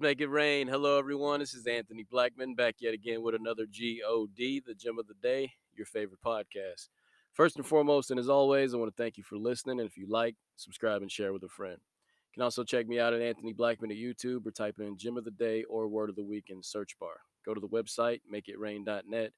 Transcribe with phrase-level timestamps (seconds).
[0.00, 0.68] make it rain.
[0.68, 1.40] Hello, everyone.
[1.40, 5.52] This is Anthony Blackman back yet again with another GOD, the gem of the day,
[5.76, 6.88] your favorite podcast.
[7.32, 9.80] First and foremost, and as always, I want to thank you for listening.
[9.80, 11.78] And if you like, subscribe and share with a friend.
[11.80, 15.16] You can also check me out at Anthony Blackman at YouTube or type in Gem
[15.16, 17.16] of the Day or Word of the Week in the search bar.
[17.44, 19.32] Go to the website, makeitrain.net,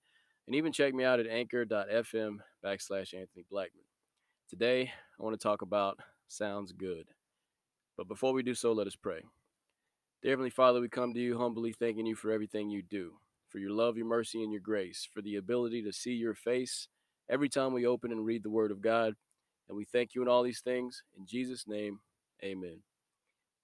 [0.46, 3.84] and even check me out at anchor.fm backslash Anthony Blackman.
[4.50, 7.06] Today, I want to talk about sounds good.
[7.96, 9.22] But before we do so, let us pray.
[10.24, 13.12] Dear Heavenly Father, we come to you humbly thanking you for everything you do,
[13.50, 16.88] for your love, your mercy, and your grace, for the ability to see your face
[17.28, 19.16] every time we open and read the Word of God.
[19.68, 21.02] And we thank you in all these things.
[21.14, 22.00] In Jesus' name,
[22.42, 22.78] amen.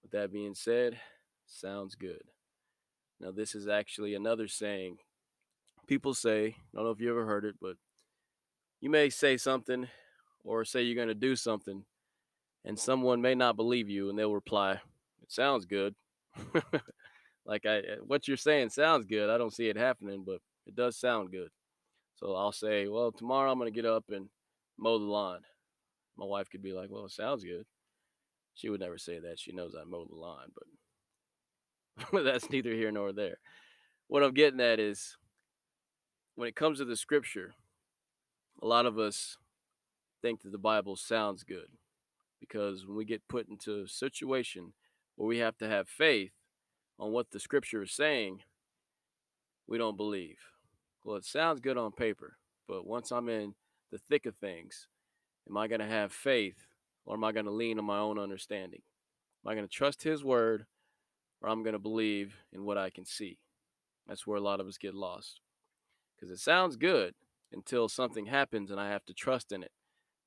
[0.03, 0.99] With that being said,
[1.47, 2.21] sounds good.
[3.19, 4.97] Now, this is actually another saying.
[5.87, 7.77] People say, I don't know if you ever heard it, but
[8.81, 9.87] you may say something
[10.43, 11.85] or say you're going to do something,
[12.63, 14.73] and someone may not believe you, and they'll reply,
[15.23, 15.95] It sounds good.
[17.45, 19.29] like I, eh, what you're saying sounds good.
[19.29, 21.49] I don't see it happening, but it does sound good.
[22.15, 24.29] So I'll say, well, tomorrow I'm going to get up and
[24.77, 25.39] mow the lawn.
[26.17, 27.65] My wife could be like, well, it sounds good.
[28.53, 29.39] She would never say that.
[29.39, 30.51] She knows I mow the lawn,
[32.11, 33.37] but that's neither here nor there.
[34.07, 35.17] What I'm getting at is
[36.35, 37.53] when it comes to the scripture,
[38.61, 39.37] a lot of us
[40.21, 41.67] think that the Bible sounds good
[42.39, 44.73] because when we get put into a situation
[45.21, 46.31] where we have to have faith
[46.97, 48.39] on what the scripture is saying,
[49.67, 50.39] we don't believe.
[51.03, 53.53] Well, it sounds good on paper, but once I'm in
[53.91, 54.87] the thick of things,
[55.47, 56.65] am I going to have faith
[57.05, 58.81] or am I going to lean on my own understanding?
[59.45, 60.65] Am I going to trust his word
[61.39, 63.37] or I'm going to believe in what I can see?
[64.07, 65.39] That's where a lot of us get lost.
[66.15, 67.13] Because it sounds good
[67.53, 69.71] until something happens and I have to trust in it.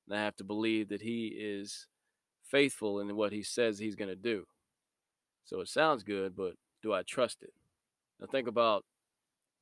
[0.07, 1.87] And I have to believe that he is
[2.49, 4.45] faithful in what he says he's going to do.
[5.45, 7.53] So it sounds good, but do I trust it?
[8.19, 8.83] Now think about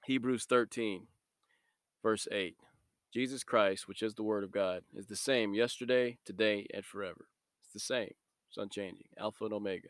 [0.06, 1.08] Hebrews 13,
[2.02, 2.56] verse 8.
[3.14, 7.28] Jesus Christ, which is the Word of God, is the same yesterday, today, and forever.
[7.64, 8.14] It's the same.
[8.50, 9.08] It's unchanging.
[9.20, 9.90] Alpha and Omega.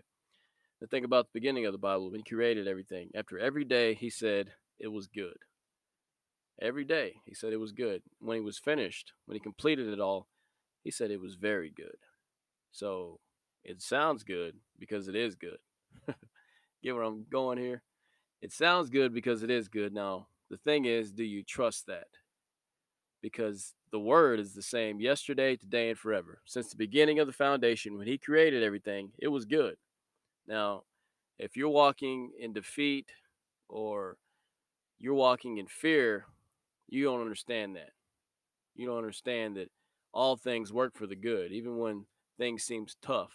[0.82, 3.10] Now think about the beginning of the Bible when he created everything.
[3.16, 5.38] After every day, he said it was good.
[6.62, 8.02] Every day, he said it was good.
[8.20, 10.28] When he was finished, when he completed it all,
[10.84, 11.98] he said it was very good.
[12.72, 13.20] So
[13.64, 15.58] it sounds good because it is good.
[16.84, 17.82] Get where I'm going here?
[18.42, 19.94] It sounds good because it is good.
[19.94, 22.08] Now, the thing is, do you trust that?
[23.22, 26.42] Because the word is the same yesterday, today, and forever.
[26.46, 29.78] Since the beginning of the foundation, when he created everything, it was good.
[30.48, 30.84] Now,
[31.40, 33.12] if you're walking in defeat
[33.70, 34.18] or
[35.00, 36.26] you're walking in fear,
[36.90, 37.92] you don't understand that.
[38.76, 39.70] You don't understand that
[40.14, 42.06] all things work for the good, even when
[42.38, 43.34] things seem tough,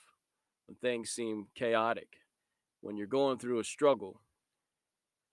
[0.67, 2.19] when things seem chaotic,
[2.81, 4.21] when you're going through a struggle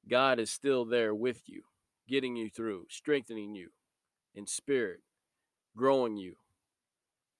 [0.07, 1.63] God is still there with you,
[2.07, 3.69] getting you through, strengthening you
[4.35, 4.99] in spirit,
[5.75, 6.35] growing you,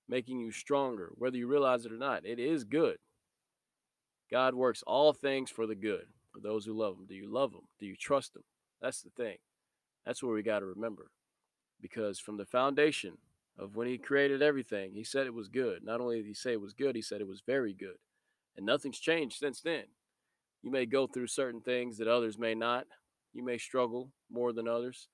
[0.08, 2.26] making you stronger, whether you realize it or not.
[2.26, 2.98] It is good.
[4.32, 7.06] God works all things for the good for those who love Him.
[7.08, 7.68] Do you love Him?
[7.80, 8.44] Do you trust Him?
[8.82, 9.38] That's the thing.
[10.06, 11.12] That's where we got to remember.
[11.80, 13.18] Because from the foundation
[13.60, 15.84] of when He created everything, He said it was good.
[15.84, 17.98] Not only did He say it was good, He said it was very good.
[18.58, 19.84] And nothing's changed since then.
[20.62, 22.86] You may go through certain things that others may not.
[23.34, 25.10] You may struggle more than others.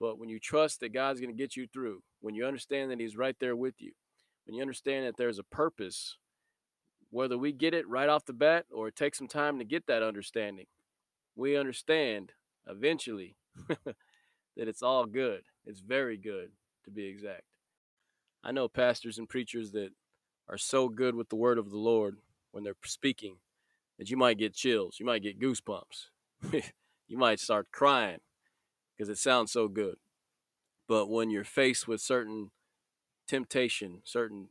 [0.00, 3.00] But when you trust that God's going to get you through, when you understand that
[3.00, 3.92] He's right there with you,
[4.44, 6.16] when you understand that there's a purpose,
[7.10, 9.86] whether we get it right off the bat or it takes some time to get
[9.86, 10.66] that understanding,
[11.36, 12.32] we understand
[12.68, 13.36] eventually
[13.68, 13.96] that
[14.56, 15.42] it's all good.
[15.64, 16.50] It's very good,
[16.84, 17.44] to be exact.
[18.42, 19.90] I know pastors and preachers that
[20.48, 22.18] are so good with the word of the Lord
[22.54, 23.38] when they're speaking
[23.98, 26.06] that you might get chills, you might get goosebumps,
[27.08, 28.20] you might start crying
[28.96, 29.96] because it sounds so good.
[30.86, 32.52] But when you're faced with certain
[33.26, 34.50] temptation, certain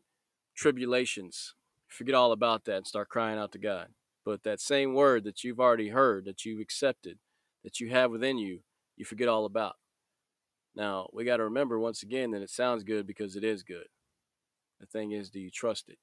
[0.53, 1.55] tribulations,
[1.87, 3.87] forget all about that and start crying out to God.
[4.25, 7.19] But that same word that you've already heard, that you've accepted,
[7.63, 8.59] that you have within you,
[8.97, 9.75] you forget all about.
[10.75, 13.87] Now, we got to remember once again that it sounds good because it is good.
[14.81, 15.99] The thing is, do you trust it?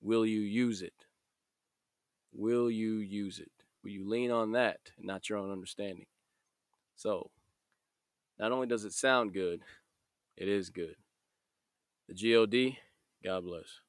[0.00, 0.94] Will you use it?
[2.34, 3.52] Will you use it?
[3.82, 6.06] Will you lean on that and not your own understanding?
[6.96, 7.30] So,
[8.38, 9.60] not only does it sound good,
[10.36, 10.96] it is good.
[12.08, 12.76] The GOD,
[13.22, 13.80] God bless.